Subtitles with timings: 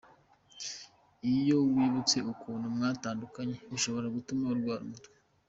[1.33, 5.11] Iyo wibutse ukuntu mwatandukanye bishobora gutuma urwara umutwe.